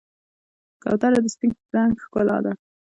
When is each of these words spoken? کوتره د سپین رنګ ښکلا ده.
کوتره 0.81 1.19
د 1.23 1.27
سپین 1.33 1.51
رنګ 1.75 1.93
ښکلا 2.03 2.37
ده. 2.45 2.53